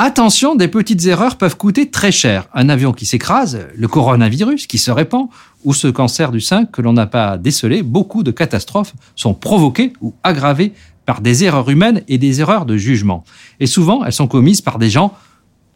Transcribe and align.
Attention, 0.00 0.54
des 0.54 0.68
petites 0.68 1.06
erreurs 1.06 1.36
peuvent 1.36 1.56
coûter 1.56 1.90
très 1.90 2.12
cher. 2.12 2.48
Un 2.54 2.68
avion 2.68 2.92
qui 2.92 3.04
s'écrase, 3.04 3.66
le 3.74 3.88
coronavirus 3.88 4.66
qui 4.66 4.78
se 4.78 4.90
répand, 4.90 5.28
ou 5.64 5.74
ce 5.74 5.88
cancer 5.88 6.30
du 6.30 6.40
sein 6.40 6.66
que 6.66 6.80
l'on 6.82 6.92
n'a 6.92 7.06
pas 7.06 7.36
décelé, 7.36 7.82
beaucoup 7.82 8.22
de 8.22 8.30
catastrophes 8.30 8.94
sont 9.16 9.34
provoquées 9.34 9.92
ou 10.00 10.14
aggravées 10.22 10.72
par 11.04 11.20
des 11.20 11.44
erreurs 11.44 11.68
humaines 11.68 12.02
et 12.08 12.16
des 12.16 12.40
erreurs 12.40 12.64
de 12.64 12.76
jugement. 12.76 13.24
Et 13.60 13.66
souvent, 13.66 14.04
elles 14.04 14.12
sont 14.12 14.28
commises 14.28 14.60
par 14.60 14.78
des 14.78 14.88
gens 14.88 15.14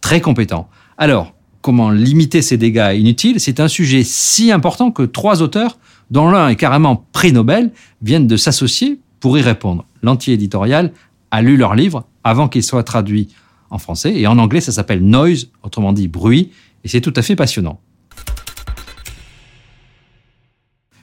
très 0.00 0.20
compétents. 0.20 0.68
Alors, 0.98 1.34
comment 1.60 1.90
limiter 1.90 2.42
ces 2.42 2.56
dégâts 2.56 2.94
inutiles? 2.96 3.40
C'est 3.40 3.60
un 3.60 3.68
sujet 3.68 4.02
si 4.04 4.52
important 4.52 4.90
que 4.90 5.02
trois 5.02 5.42
auteurs, 5.42 5.78
dont 6.10 6.30
l'un 6.30 6.48
est 6.48 6.56
carrément 6.56 7.06
prix 7.12 7.32
Nobel, 7.32 7.72
viennent 8.02 8.26
de 8.26 8.36
s'associer 8.36 9.00
pour 9.20 9.36
y 9.36 9.42
répondre. 9.42 9.84
L'anti-éditorial 10.02 10.92
a 11.30 11.42
lu 11.42 11.56
leur 11.56 11.74
livre 11.74 12.06
avant 12.24 12.48
qu'il 12.48 12.62
soit 12.62 12.82
traduit 12.82 13.28
en 13.70 13.78
français, 13.78 14.14
et 14.14 14.26
en 14.26 14.38
anglais 14.38 14.60
ça 14.60 14.72
s'appelle 14.72 15.02
noise, 15.02 15.48
autrement 15.62 15.92
dit 15.92 16.08
bruit, 16.08 16.50
et 16.84 16.88
c'est 16.88 17.00
tout 17.00 17.14
à 17.16 17.22
fait 17.22 17.36
passionnant. 17.36 17.80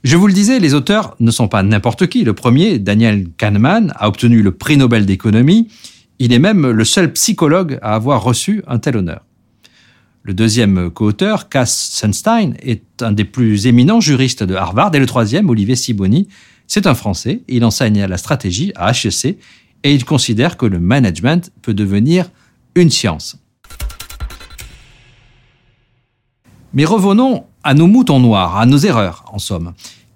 Je 0.04 0.16
vous 0.16 0.27
le 0.27 0.34
disais, 0.34 0.59
les 0.59 0.73
auteurs 0.73 1.16
ne 1.20 1.30
sont 1.30 1.49
pas 1.49 1.62
n'importe 1.62 2.07
qui. 2.07 2.23
Le 2.23 2.34
premier, 2.34 2.80
Daniel 2.80 3.27
Kahneman, 3.38 3.91
a 3.98 4.07
obtenu 4.07 4.41
le 4.41 4.52
prix 4.52 4.77
Nobel 4.77 5.05
d'économie. 5.05 5.68
Il 6.20 6.31
est 6.31 6.40
même 6.40 6.70
le 6.70 6.85
seul 6.85 7.12
psychologue 7.12 7.79
à 7.81 7.95
avoir 7.95 8.23
reçu 8.23 8.63
un 8.68 8.79
tel 8.79 8.95
honneur. 8.95 9.26
Le 10.23 10.34
deuxième 10.34 10.90
co-auteur, 10.90 11.49
Cass 11.49 11.90
Sunstein, 11.91 12.54
est 12.62 13.02
un 13.02 13.12
des 13.12 13.26
plus 13.26 13.68
éminents 13.68 13.99
juristes 13.99 14.43
de 14.43 14.55
Harvard. 14.55 14.95
Et 14.95 14.99
le 14.99 15.05
troisième, 15.05 15.49
Olivier 15.49 15.76
Siboni, 15.76 16.29
c'est 16.69 16.87
un 16.87 16.93
Français. 16.93 17.41
Il 17.49 17.65
enseigne 17.65 18.05
la 18.05 18.17
stratégie 18.17 18.71
à 18.75 18.91
HEC 18.91 19.37
et 19.83 19.93
il 19.93 20.05
considère 20.05 20.55
que 20.55 20.65
le 20.65 20.79
management 20.79 21.51
peut 21.61 21.73
devenir 21.73 22.29
une 22.75 22.91
science. 22.91 23.37
Mais 26.73 26.85
revenons 26.85 27.45
à 27.63 27.73
nos 27.73 27.87
moutons 27.87 28.20
noirs, 28.20 28.55
à 28.55 28.65
nos 28.65 28.77
erreurs, 28.77 29.26
en 29.34 29.39
somme. 29.39 29.73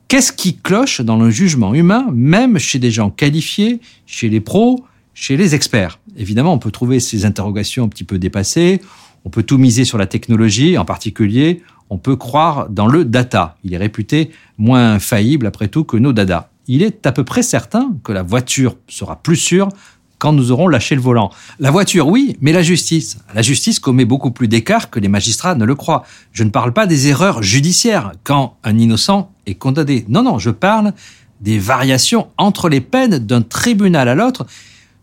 Qu'est-ce 0.08 0.32
qui 0.32 0.58
cloche 0.58 1.02
dans 1.02 1.18
le 1.18 1.32
jugement 1.32 1.74
humain, 1.74 2.06
même 2.14 2.60
chez 2.60 2.78
des 2.78 2.92
gens 2.92 3.10
qualifiés, 3.10 3.82
chez 4.06 4.30
les 4.30 4.40
pros, 4.40 4.86
chez 5.16 5.36
les 5.36 5.56
experts? 5.56 6.00
Évidemment, 6.16 6.54
on 6.54 6.60
peut 6.60 6.70
trouver 6.70 7.00
ces 7.00 7.26
interrogations 7.26 7.86
un 7.86 7.88
petit 7.88 8.04
peu 8.04 8.20
dépassées, 8.20 8.80
on 9.26 9.30
peut 9.30 9.44
tout 9.44 9.58
miser 9.58 9.86
sur 9.86 9.98
la 9.98 10.06
technologie, 10.06 10.78
en 10.78 10.86
particulier, 10.86 11.62
on 11.90 11.98
peut 11.98 12.16
croire 12.16 12.70
dans 12.70 12.88
le 12.88 13.06
data. 13.06 13.56
Il 13.64 13.74
est 13.74 13.78
réputé 13.78 14.32
moins 14.58 15.00
faillible, 15.00 15.46
après 15.46 15.68
tout, 15.68 15.84
que 15.84 15.98
nos 15.98 16.14
data. 16.14 16.50
Il 16.68 16.82
est 16.82 17.06
à 17.06 17.12
peu 17.12 17.24
près 17.24 17.44
certain 17.44 17.92
que 18.04 18.12
la 18.12 18.24
voiture 18.24 18.76
sera 18.88 19.18
plus 19.18 19.36
sûre 19.36 19.70
quand 20.18 20.32
nous 20.32 20.52
aurons 20.52 20.70
lâché 20.70 20.96
le 20.96 21.02
volant. 21.02 21.32
La 21.60 21.70
voiture, 21.70 22.08
oui, 22.08 22.38
mais 22.40 22.54
la 22.54 22.62
justice. 22.62 23.18
La 23.36 23.42
justice 23.42 23.80
commet 23.80 24.06
beaucoup 24.06 24.32
plus 24.32 24.48
d'écarts 24.48 24.90
que 24.90 25.00
les 25.00 25.10
magistrats 25.10 25.56
ne 25.56 25.66
le 25.66 25.76
croient. 25.76 26.06
Je 26.32 26.46
ne 26.46 26.50
parle 26.50 26.72
pas 26.72 26.86
des 26.86 27.10
erreurs 27.10 27.44
judiciaires 27.44 28.14
quand 28.24 28.56
un 28.64 28.78
innocent 28.78 29.32
est 29.46 29.56
condamné. 29.56 30.06
Non, 30.08 30.24
non, 30.24 30.40
je 30.40 30.50
parle 30.50 30.94
des 31.42 31.60
variations 31.60 32.30
entre 32.38 32.70
les 32.70 32.80
peines 32.80 33.20
d'un 33.20 33.42
tribunal 33.42 34.08
à 34.08 34.16
l'autre, 34.16 34.46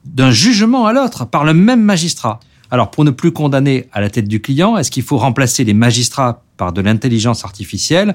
d'un 0.06 0.30
jugement 0.30 0.86
à 0.86 0.94
l'autre, 0.94 1.26
par 1.26 1.44
le 1.44 1.52
même 1.52 1.82
magistrat. 1.82 2.40
Alors, 2.70 2.90
pour 2.90 3.04
ne 3.04 3.10
plus 3.10 3.32
condamner 3.32 3.88
à 3.92 4.00
la 4.00 4.10
tête 4.10 4.28
du 4.28 4.40
client, 4.40 4.76
est-ce 4.76 4.90
qu'il 4.90 5.02
faut 5.02 5.18
remplacer 5.18 5.64
les 5.64 5.74
magistrats 5.74 6.44
par 6.56 6.72
de 6.72 6.80
l'intelligence 6.80 7.44
artificielle, 7.44 8.14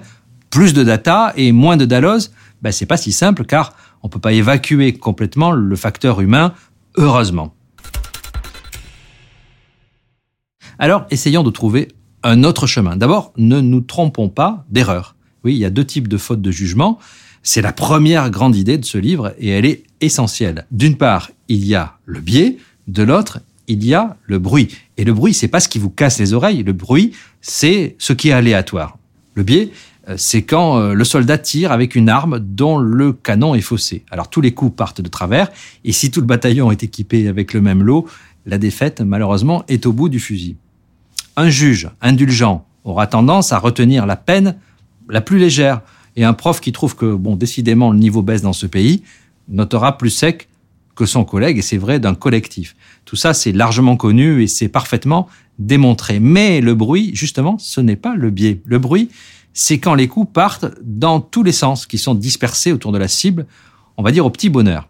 plus 0.49 0.73
de 0.73 0.83
data 0.83 1.33
et 1.35 1.51
moins 1.51 1.75
de 1.75 1.85
dalose 1.85 2.31
ben, 2.61 2.71
C'est 2.71 2.85
pas 2.85 2.97
si 2.97 3.11
simple 3.11 3.43
car 3.43 3.73
on 4.01 4.09
peut 4.09 4.19
pas 4.19 4.33
évacuer 4.33 4.93
complètement 4.93 5.51
le 5.51 5.75
facteur 5.75 6.21
humain 6.21 6.53
heureusement. 6.95 7.53
Alors, 10.79 11.05
essayons 11.09 11.43
de 11.43 11.51
trouver 11.51 11.89
un 12.23 12.43
autre 12.43 12.67
chemin. 12.67 12.95
D'abord, 12.95 13.33
ne 13.37 13.59
nous 13.59 13.81
trompons 13.81 14.29
pas 14.29 14.65
d'erreur. 14.69 15.15
Oui, 15.43 15.53
il 15.53 15.59
y 15.59 15.65
a 15.65 15.69
deux 15.69 15.85
types 15.85 16.07
de 16.07 16.17
fautes 16.17 16.41
de 16.41 16.51
jugement. 16.51 16.99
C'est 17.43 17.61
la 17.61 17.73
première 17.73 18.29
grande 18.29 18.55
idée 18.55 18.77
de 18.77 18.85
ce 18.85 18.97
livre 18.97 19.33
et 19.37 19.49
elle 19.49 19.65
est 19.65 19.83
essentielle. 20.01 20.65
D'une 20.71 20.97
part, 20.97 21.29
il 21.47 21.65
y 21.65 21.75
a 21.75 21.97
le 22.05 22.19
biais, 22.19 22.57
de 22.87 23.03
l'autre, 23.03 23.39
il 23.67 23.85
y 23.85 23.93
a 23.93 24.17
le 24.25 24.39
bruit. 24.39 24.69
Et 24.97 25.03
le 25.03 25.13
bruit, 25.13 25.33
c'est 25.33 25.47
pas 25.47 25.59
ce 25.59 25.67
qui 25.67 25.79
vous 25.79 25.89
casse 25.89 26.19
les 26.19 26.33
oreilles. 26.33 26.63
Le 26.63 26.73
bruit, 26.73 27.13
c'est 27.41 27.95
ce 27.99 28.13
qui 28.13 28.29
est 28.29 28.33
aléatoire. 28.33 28.97
Le 29.33 29.43
biais, 29.43 29.71
euh, 30.07 30.15
c'est 30.17 30.43
quand 30.43 30.77
euh, 30.77 30.93
le 30.93 31.03
soldat 31.03 31.37
tire 31.37 31.71
avec 31.71 31.95
une 31.95 32.09
arme 32.09 32.39
dont 32.39 32.77
le 32.77 33.13
canon 33.13 33.55
est 33.55 33.61
faussé. 33.61 34.03
Alors 34.11 34.29
tous 34.29 34.41
les 34.41 34.53
coups 34.53 34.75
partent 34.75 35.01
de 35.01 35.09
travers, 35.09 35.51
et 35.83 35.91
si 35.91 36.11
tout 36.11 36.21
le 36.21 36.27
bataillon 36.27 36.71
est 36.71 36.83
équipé 36.83 37.27
avec 37.27 37.53
le 37.53 37.61
même 37.61 37.83
lot, 37.83 38.07
la 38.45 38.57
défaite, 38.57 39.01
malheureusement, 39.01 39.63
est 39.67 39.85
au 39.85 39.93
bout 39.93 40.09
du 40.09 40.19
fusil. 40.19 40.57
Un 41.35 41.49
juge 41.49 41.89
indulgent 42.01 42.65
aura 42.83 43.07
tendance 43.07 43.51
à 43.51 43.57
retenir 43.57 44.05
la 44.05 44.15
peine 44.15 44.55
la 45.09 45.21
plus 45.21 45.37
légère, 45.37 45.81
et 46.15 46.23
un 46.23 46.33
prof 46.33 46.61
qui 46.61 46.71
trouve 46.71 46.95
que, 46.95 47.13
bon, 47.13 47.35
décidément, 47.35 47.91
le 47.91 47.97
niveau 47.97 48.21
baisse 48.21 48.41
dans 48.41 48.53
ce 48.53 48.67
pays, 48.67 49.03
notera 49.47 49.97
plus 49.97 50.09
sec 50.09 50.47
que 50.95 51.05
son 51.05 51.23
collègue, 51.25 51.57
et 51.57 51.61
c'est 51.61 51.77
vrai 51.77 51.99
d'un 51.99 52.15
collectif. 52.15 52.75
Tout 53.05 53.15
ça, 53.15 53.33
c'est 53.33 53.51
largement 53.51 53.97
connu 53.97 54.41
et 54.41 54.47
c'est 54.47 54.69
parfaitement 54.69 55.27
démontré. 55.59 56.19
Mais 56.19 56.61
le 56.61 56.73
bruit, 56.73 57.11
justement, 57.13 57.57
ce 57.59 57.81
n'est 57.81 57.95
pas 57.95 58.15
le 58.15 58.29
biais. 58.29 58.61
Le 58.65 58.79
bruit, 58.79 59.09
c'est 59.53 59.79
quand 59.79 59.93
les 59.93 60.07
coups 60.07 60.31
partent 60.31 60.65
dans 60.83 61.19
tous 61.19 61.43
les 61.43 61.51
sens, 61.51 61.85
qui 61.85 61.97
sont 61.97 62.15
dispersés 62.15 62.71
autour 62.71 62.91
de 62.91 62.97
la 62.97 63.07
cible, 63.07 63.45
on 63.97 64.03
va 64.03 64.11
dire 64.11 64.25
au 64.25 64.29
petit 64.29 64.49
bonheur. 64.49 64.87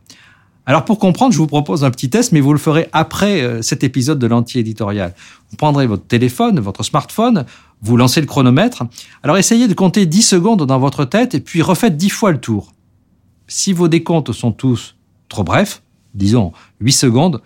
Alors 0.67 0.83
pour 0.83 0.97
comprendre, 0.97 1.31
je 1.31 1.37
vous 1.37 1.47
propose 1.47 1.83
un 1.83 1.91
petit 1.91 2.09
test, 2.09 2.31
mais 2.31 2.39
vous 2.39 2.51
le 2.51 2.57
ferez 2.57 2.89
après 2.91 3.41
euh, 3.41 3.61
cet 3.61 3.83
épisode 3.83 4.17
de 4.17 4.25
l'anti-éditorial. 4.25 5.13
Vous 5.51 5.57
prendrez 5.57 5.85
votre 5.85 6.07
téléphone, 6.07 6.59
votre 6.59 6.81
smartphone, 6.81 7.45
vous 7.83 7.97
lancez 7.97 8.19
le 8.19 8.25
chronomètre. 8.25 8.83
Alors 9.21 9.37
essayez 9.37 9.67
de 9.67 9.75
compter 9.75 10.07
10 10.07 10.23
secondes 10.23 10.65
dans 10.65 10.79
votre 10.79 11.05
tête 11.05 11.35
et 11.35 11.39
puis 11.39 11.61
refaites 11.61 11.97
10 11.97 12.09
fois 12.09 12.31
le 12.31 12.39
tour. 12.39 12.71
Si 13.47 13.73
vos 13.73 13.87
décomptes 13.87 14.31
sont 14.31 14.51
tous 14.51 14.95
trop 15.29 15.43
brefs, 15.43 15.83
disons 16.15 16.51
8 16.81 16.91
secondes, 16.91 17.41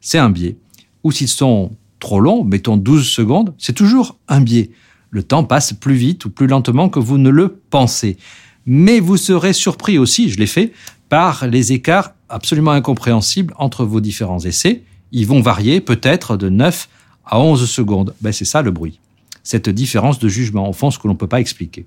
c'est 0.00 0.18
un 0.18 0.30
biais. 0.30 0.56
Ou 1.04 1.12
s'ils 1.12 1.28
sont 1.28 1.76
trop 2.00 2.20
longs, 2.20 2.42
mettons 2.42 2.76
12 2.76 3.08
secondes, 3.08 3.54
c'est 3.58 3.74
toujours 3.74 4.18
un 4.28 4.40
biais 4.40 4.70
le 5.16 5.22
temps 5.22 5.44
passe 5.44 5.72
plus 5.72 5.94
vite 5.94 6.26
ou 6.26 6.30
plus 6.30 6.46
lentement 6.46 6.90
que 6.90 6.98
vous 6.98 7.16
ne 7.18 7.30
le 7.30 7.60
pensez. 7.70 8.18
Mais 8.66 9.00
vous 9.00 9.16
serez 9.16 9.54
surpris 9.54 9.96
aussi, 9.98 10.28
je 10.28 10.38
l'ai 10.38 10.46
fait, 10.46 10.72
par 11.08 11.46
les 11.46 11.72
écarts 11.72 12.12
absolument 12.28 12.72
incompréhensibles 12.72 13.54
entre 13.56 13.84
vos 13.84 14.00
différents 14.00 14.40
essais. 14.40 14.82
Ils 15.12 15.26
vont 15.26 15.40
varier 15.40 15.80
peut-être 15.80 16.36
de 16.36 16.50
9 16.50 16.88
à 17.24 17.40
11 17.40 17.68
secondes. 17.68 18.14
Ben, 18.20 18.32
c'est 18.32 18.44
ça 18.44 18.60
le 18.62 18.70
bruit. 18.70 19.00
Cette 19.42 19.70
différence 19.70 20.18
de 20.18 20.28
jugement, 20.28 20.68
au 20.68 20.72
fond, 20.72 20.90
ce 20.90 20.98
que 20.98 21.06
l'on 21.06 21.14
ne 21.14 21.18
peut 21.18 21.28
pas 21.28 21.40
expliquer. 21.40 21.86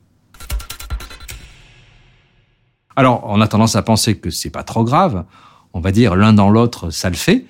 Alors, 2.96 3.23
on 3.28 3.41
a 3.41 3.47
tendance 3.47 3.75
à 3.75 3.81
penser 3.81 4.17
que 4.17 4.29
c'est 4.29 4.50
pas 4.50 4.63
trop 4.63 4.84
grave. 4.84 5.25
On 5.74 5.80
va 5.80 5.91
dire 5.91 6.16
l'un 6.16 6.34
dans 6.34 6.50
l'autre, 6.50 6.90
ça 6.90 7.09
le 7.09 7.16
fait. 7.16 7.46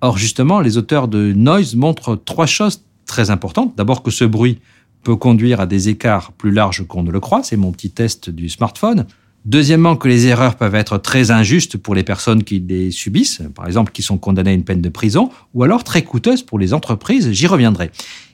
Or, 0.00 0.18
justement, 0.18 0.60
les 0.60 0.76
auteurs 0.76 1.08
de 1.08 1.32
Noise 1.32 1.74
montrent 1.74 2.16
trois 2.16 2.46
choses 2.46 2.82
très 3.06 3.30
importantes. 3.30 3.74
D'abord 3.76 4.02
que 4.02 4.10
ce 4.10 4.24
bruit 4.24 4.60
peut 5.02 5.16
conduire 5.16 5.60
à 5.60 5.66
des 5.66 5.88
écarts 5.88 6.32
plus 6.32 6.50
larges 6.50 6.86
qu'on 6.86 7.02
ne 7.02 7.10
le 7.10 7.20
croit. 7.20 7.42
C'est 7.42 7.56
mon 7.56 7.72
petit 7.72 7.90
test 7.90 8.28
du 8.30 8.48
smartphone. 8.48 9.06
Deuxièmement, 9.44 9.94
que 9.94 10.08
les 10.08 10.26
erreurs 10.26 10.56
peuvent 10.56 10.74
être 10.74 10.98
très 10.98 11.30
injustes 11.30 11.76
pour 11.76 11.94
les 11.94 12.02
personnes 12.02 12.42
qui 12.42 12.58
les 12.58 12.90
subissent, 12.90 13.42
par 13.54 13.68
exemple 13.68 13.92
qui 13.92 14.02
sont 14.02 14.18
condamnées 14.18 14.50
à 14.50 14.54
une 14.54 14.64
peine 14.64 14.82
de 14.82 14.88
prison, 14.88 15.30
ou 15.54 15.62
alors 15.62 15.84
très 15.84 16.02
coûteuses 16.02 16.42
pour 16.42 16.58
les 16.58 16.74
entreprises, 16.74 17.30
j'y 17.30 17.46
reviendrai. 17.46 17.92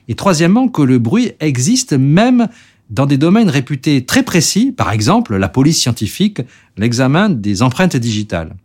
Et 0.09 0.15
troisièmement, 0.15 0.69
que 0.69 0.81
le 0.81 0.99
bruit 0.99 1.33
existe 1.39 1.93
même 1.93 2.49
dans 2.89 3.05
des 3.05 3.19
domaines 3.19 3.51
réputés 3.51 4.07
très 4.07 4.23
précis, 4.23 4.73
par 4.73 4.91
exemple 4.91 5.37
la 5.37 5.51
police 5.51 5.79
scientifique, 5.79 6.41
l'examen 6.79 7.29
des 7.29 7.63
empreintes 7.63 7.97
digitales. 7.97 8.57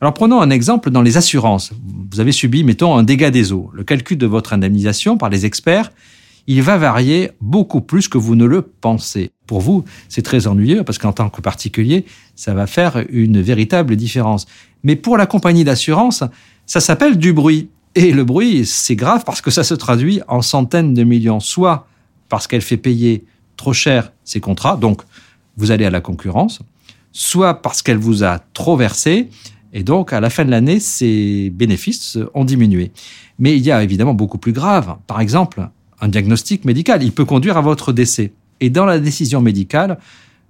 Alors 0.00 0.14
prenons 0.14 0.40
un 0.40 0.50
exemple 0.50 0.90
dans 0.90 1.02
les 1.02 1.16
assurances. 1.16 1.72
Vous 2.10 2.20
avez 2.20 2.32
subi, 2.32 2.64
mettons, 2.64 2.96
un 2.96 3.02
dégât 3.02 3.30
des 3.30 3.52
eaux. 3.52 3.70
Le 3.72 3.84
calcul 3.84 4.16
de 4.16 4.26
votre 4.26 4.52
indemnisation 4.52 5.16
par 5.18 5.28
les 5.28 5.44
experts 5.44 5.90
il 6.48 6.62
va 6.62 6.78
varier 6.78 7.30
beaucoup 7.42 7.82
plus 7.82 8.08
que 8.08 8.16
vous 8.16 8.34
ne 8.34 8.46
le 8.46 8.62
pensez. 8.62 9.30
Pour 9.46 9.60
vous, 9.60 9.84
c'est 10.08 10.22
très 10.22 10.46
ennuyeux 10.46 10.82
parce 10.82 10.96
qu'en 10.96 11.12
tant 11.12 11.28
que 11.28 11.42
particulier, 11.42 12.06
ça 12.36 12.54
va 12.54 12.66
faire 12.66 13.04
une 13.10 13.42
véritable 13.42 13.96
différence. 13.96 14.46
Mais 14.82 14.96
pour 14.96 15.18
la 15.18 15.26
compagnie 15.26 15.62
d'assurance, 15.62 16.24
ça 16.64 16.80
s'appelle 16.80 17.18
du 17.18 17.34
bruit. 17.34 17.68
Et 17.94 18.12
le 18.12 18.24
bruit, 18.24 18.64
c'est 18.64 18.96
grave 18.96 19.24
parce 19.26 19.42
que 19.42 19.50
ça 19.50 19.62
se 19.62 19.74
traduit 19.74 20.22
en 20.26 20.40
centaines 20.40 20.94
de 20.94 21.04
millions, 21.04 21.38
soit 21.38 21.86
parce 22.30 22.46
qu'elle 22.46 22.62
fait 22.62 22.78
payer 22.78 23.26
trop 23.58 23.74
cher 23.74 24.12
ses 24.24 24.40
contrats, 24.40 24.78
donc 24.78 25.02
vous 25.58 25.70
allez 25.70 25.84
à 25.84 25.90
la 25.90 26.00
concurrence, 26.00 26.60
soit 27.12 27.60
parce 27.60 27.82
qu'elle 27.82 27.98
vous 27.98 28.24
a 28.24 28.38
trop 28.54 28.76
versé, 28.76 29.28
et 29.72 29.82
donc 29.82 30.12
à 30.12 30.20
la 30.20 30.30
fin 30.30 30.44
de 30.44 30.50
l'année, 30.50 30.80
ses 30.80 31.50
bénéfices 31.50 32.18
ont 32.34 32.44
diminué. 32.44 32.90
Mais 33.38 33.56
il 33.56 33.64
y 33.64 33.70
a 33.70 33.82
évidemment 33.82 34.14
beaucoup 34.14 34.38
plus 34.38 34.52
grave. 34.52 34.96
Par 35.06 35.20
exemple, 35.20 35.68
un 36.00 36.08
diagnostic 36.08 36.64
médical. 36.64 37.02
Il 37.02 37.12
peut 37.12 37.24
conduire 37.24 37.56
à 37.56 37.60
votre 37.60 37.92
décès. 37.92 38.32
Et 38.60 38.70
dans 38.70 38.84
la 38.84 38.98
décision 38.98 39.40
médicale, 39.40 39.98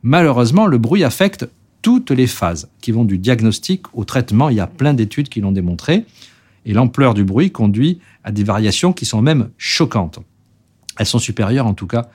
malheureusement, 0.02 0.66
le 0.66 0.78
bruit 0.78 1.04
affecte 1.04 1.48
toutes 1.82 2.10
les 2.10 2.26
phases 2.26 2.68
qui 2.80 2.92
vont 2.92 3.04
du 3.04 3.18
diagnostic 3.18 3.82
au 3.94 4.04
traitement. 4.04 4.48
Il 4.48 4.56
y 4.56 4.60
a 4.60 4.66
plein 4.66 4.94
d'études 4.94 5.28
qui 5.28 5.40
l'ont 5.40 5.52
démontré. 5.52 6.04
Et 6.64 6.72
l'ampleur 6.72 7.14
du 7.14 7.24
bruit 7.24 7.50
conduit 7.50 8.00
à 8.24 8.32
des 8.32 8.44
variations 8.44 8.92
qui 8.92 9.06
sont 9.06 9.22
même 9.22 9.50
choquantes. 9.58 10.20
Elles 10.98 11.06
sont 11.06 11.18
supérieures 11.18 11.66
en 11.66 11.74
tout 11.74 11.86
cas 11.86 12.08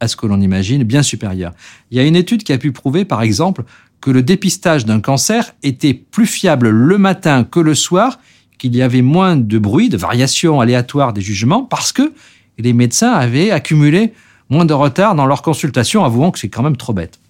à 0.00 0.08
ce 0.08 0.16
que 0.16 0.26
l'on 0.26 0.40
imagine, 0.40 0.82
bien 0.82 1.02
supérieures. 1.02 1.52
Il 1.90 1.98
y 1.98 2.00
a 2.00 2.04
une 2.04 2.16
étude 2.16 2.42
qui 2.42 2.54
a 2.54 2.58
pu 2.58 2.72
prouver 2.72 3.04
par 3.04 3.20
exemple 3.20 3.64
que 4.00 4.10
le 4.10 4.22
dépistage 4.22 4.86
d'un 4.86 5.00
cancer 5.00 5.54
était 5.62 5.94
plus 5.94 6.26
fiable 6.26 6.70
le 6.70 6.98
matin 6.98 7.44
que 7.44 7.60
le 7.60 7.74
soir, 7.74 8.18
qu'il 8.58 8.74
y 8.74 8.82
avait 8.82 9.02
moins 9.02 9.36
de 9.36 9.58
bruit, 9.58 9.88
de 9.88 9.96
variations 9.96 10.60
aléatoires 10.60 11.12
des 11.12 11.20
jugements, 11.20 11.64
parce 11.64 11.92
que 11.92 12.12
les 12.58 12.72
médecins 12.72 13.12
avaient 13.12 13.50
accumulé 13.50 14.12
moins 14.48 14.64
de 14.64 14.74
retard 14.74 15.14
dans 15.14 15.26
leur 15.26 15.42
consultation, 15.42 16.04
avouant 16.04 16.30
que 16.30 16.38
c'est 16.38 16.48
quand 16.48 16.62
même 16.62 16.76
trop 16.76 16.92
bête. 16.92 17.20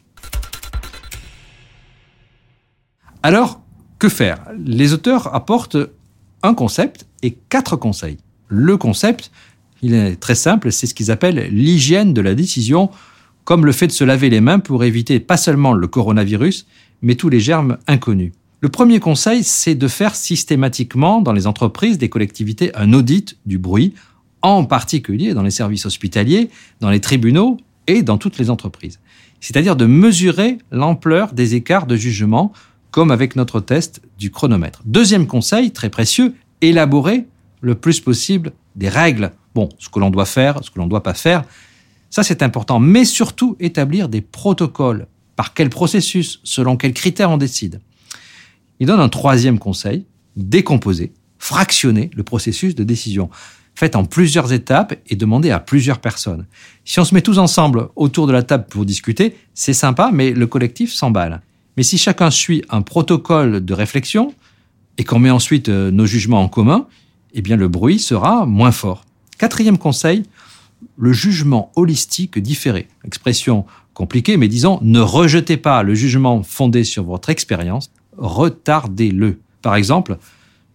Alors, 3.23 3.61
que 3.99 4.09
faire? 4.09 4.39
Les 4.65 4.93
auteurs 4.93 5.35
apportent 5.35 5.77
un 6.43 6.55
concept 6.55 7.07
et 7.23 7.37
quatre 7.51 7.77
conseils. 7.77 8.17
Le 8.49 8.77
concept, 8.77 9.31
il 9.83 9.95
est 9.95 10.17
très 10.17 10.35
simple, 10.35 10.73
c'est 10.73 10.87
ce 10.87 10.95
qu'ils 10.95 11.11
appellent 11.11 11.49
l'hygiène 11.51 12.15
de 12.15 12.21
la 12.21 12.35
décision, 12.35 12.91
comme 13.51 13.67
le 13.67 13.73
fait 13.73 13.89
de 13.89 13.93
se 13.93 14.05
laver 14.05 14.31
les 14.31 14.41
mains 14.41 14.61
pour 14.61 14.85
éviter 14.85 15.19
pas 15.19 15.37
seulement 15.37 15.73
le 15.73 15.89
coronavirus, 15.89 16.69
mais 17.03 17.17
tous 17.17 17.29
les 17.29 17.41
germes 17.41 17.79
inconnus. 17.89 18.31
Le 18.61 18.69
premier 18.69 19.01
conseil, 19.01 19.43
c'est 19.43 19.75
de 19.75 19.89
faire 19.89 20.15
systématiquement 20.15 21.21
dans 21.21 21.33
les 21.33 21.49
entreprises, 21.49 21.99
des 21.99 22.09
collectivités, 22.09 22.71
un 22.77 22.93
audit 22.93 23.37
du 23.47 23.59
bruit, 23.59 23.93
en 24.41 24.65
particulier 24.65 25.35
dans 25.35 25.43
les 25.43 25.51
services 25.51 25.85
hospitaliers, 25.85 26.49
dans 26.79 26.91
les 26.91 27.01
tribunaux 27.01 27.57
et 27.89 28.05
dans 28.05 28.19
toutes 28.19 28.39
les 28.39 28.51
entreprises. 28.51 29.01
C'est-à-dire 29.41 29.75
de 29.75 29.87
mesurer 29.87 30.59
l'ampleur 30.71 31.33
des 31.33 31.57
écarts 31.57 31.89
de 31.89 31.97
jugement 31.97 32.53
comme 32.93 33.11
avec 33.11 33.35
notre 33.35 33.59
test 33.59 34.01
du 34.17 34.31
chronomètre. 34.31 34.81
Deuxième 34.85 35.27
conseil, 35.27 35.73
très 35.73 35.91
précieux, 35.91 36.37
élaborer 36.61 37.27
le 37.63 37.75
plus 37.75 37.99
possible 37.99 38.53
des 38.77 38.89
règles. 38.89 39.33
Bon, 39.57 39.71
ce 39.81 39.89
que 39.89 39.99
l'on 39.99 40.11
doit 40.11 40.25
faire, 40.25 40.63
ce 40.63 40.71
que 40.71 40.79
l'on 40.79 40.85
ne 40.85 40.91
doit 40.91 41.03
pas 41.03 41.15
faire, 41.15 41.43
ça 42.11 42.23
c'est 42.23 42.43
important, 42.43 42.81
mais 42.81 43.05
surtout 43.05 43.57
établir 43.61 44.09
des 44.09 44.21
protocoles. 44.21 45.07
Par 45.37 45.55
quel 45.55 45.71
processus, 45.71 46.41
selon 46.45 46.77
quels 46.77 46.93
critères 46.93 47.31
on 47.31 47.39
décide. 47.39 47.81
Il 48.79 48.87
donne 48.87 49.01
un 49.01 49.09
troisième 49.09 49.59
conseil, 49.59 50.05
décomposer, 50.37 51.13
fractionner 51.39 52.11
le 52.15 52.23
processus 52.23 52.75
de 52.75 52.85
décision. 52.85 53.31
Faites 53.75 53.97
en 53.97 54.05
plusieurs 54.05 54.53
étapes 54.53 54.95
et 55.07 55.17
demandez 55.17 55.51
à 55.51 55.59
plusieurs 55.59 56.01
personnes. 56.01 56.47
Si 56.85 57.01
on 57.01 57.05
se 57.05 57.15
met 57.15 57.23
tous 57.23 57.39
ensemble 57.39 57.89
autour 57.97 58.27
de 58.27 58.33
la 58.33 58.43
table 58.43 58.67
pour 58.69 58.85
discuter, 58.85 59.37
c'est 59.55 59.73
sympa, 59.73 60.11
mais 60.13 60.33
le 60.33 60.47
collectif 60.47 60.93
s'emballe. 60.93 61.41
Mais 61.77 61.83
si 61.83 61.97
chacun 61.97 62.31
suit 62.31 62.63
un 62.69 62.83
protocole 62.83 63.65
de 63.65 63.75
réflexion 63.75 64.35
et 64.99 65.05
qu'on 65.05 65.19
met 65.19 65.31
ensuite 65.31 65.71
euh, 65.71 65.91
nos 65.91 66.05
jugements 66.05 66.43
en 66.43 66.49
commun, 66.49 66.87
eh 67.33 67.41
bien 67.41 67.57
le 67.57 67.69
bruit 67.69 67.99
sera 67.99 68.45
moins 68.45 68.73
fort. 68.73 69.07
Quatrième 69.39 69.79
conseil, 69.79 70.25
le 70.97 71.13
jugement 71.13 71.73
holistique 71.77 72.39
différé. 72.39 72.89
Expression 73.05 73.65
compliquée, 73.95 74.37
mais 74.37 74.49
disons, 74.49 74.79
ne 74.83 75.01
rejetez 75.01 75.57
pas 75.57 75.83
le 75.83 75.95
jugement 75.95 76.43
fondé 76.43 76.85
sur 76.85 77.05
votre 77.05 77.31
expérience, 77.31 77.91
retardez-le. 78.17 79.39
Par 79.63 79.75
exemple, 79.75 80.19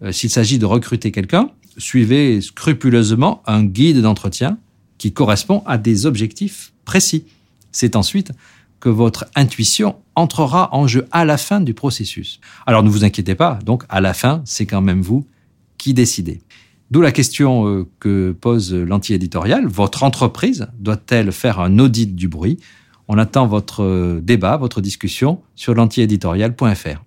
euh, 0.01 0.11
s'il 0.11 0.29
s'agit 0.29 0.59
de 0.59 0.65
recruter 0.65 1.11
quelqu'un, 1.11 1.49
suivez 1.77 2.41
scrupuleusement 2.41 3.41
un 3.45 3.63
guide 3.63 4.01
d'entretien 4.01 4.57
qui 4.97 5.11
correspond 5.11 5.63
à 5.65 5.77
des 5.77 6.05
objectifs 6.05 6.73
précis. 6.85 7.25
C'est 7.71 7.95
ensuite 7.95 8.31
que 8.79 8.89
votre 8.89 9.25
intuition 9.35 9.95
entrera 10.15 10.69
en 10.73 10.87
jeu 10.87 11.07
à 11.11 11.25
la 11.25 11.37
fin 11.37 11.59
du 11.59 11.73
processus. 11.73 12.39
Alors 12.65 12.83
ne 12.83 12.89
vous 12.89 13.03
inquiétez 13.03 13.35
pas, 13.35 13.59
donc 13.65 13.83
à 13.89 14.01
la 14.01 14.13
fin, 14.13 14.41
c'est 14.45 14.65
quand 14.65 14.81
même 14.81 15.01
vous 15.01 15.25
qui 15.77 15.93
décidez. 15.93 16.41
D'où 16.91 17.01
la 17.01 17.11
question 17.11 17.67
euh, 17.67 17.87
que 17.99 18.31
pose 18.31 18.73
l'anti-éditorial. 18.73 19.65
Votre 19.67 20.03
entreprise 20.03 20.67
doit-elle 20.79 21.31
faire 21.31 21.59
un 21.59 21.79
audit 21.79 22.15
du 22.15 22.27
bruit? 22.27 22.59
On 23.07 23.17
attend 23.17 23.47
votre 23.47 23.83
euh, 23.83 24.19
débat, 24.21 24.57
votre 24.57 24.81
discussion 24.81 25.41
sur 25.55 25.73
l'antiéditorial.fr. 25.73 27.03